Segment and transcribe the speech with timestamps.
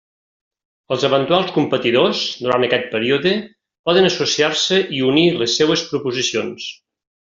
[0.95, 3.35] Els eventuals competidors, durant aquest període,
[3.91, 6.67] poden associar-se i unir les seues proposicions.